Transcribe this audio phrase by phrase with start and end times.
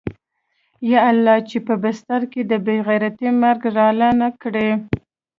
[0.91, 4.69] يا الله چې په بستر کې د بې غيرتۍ مرگ راله رانه کې.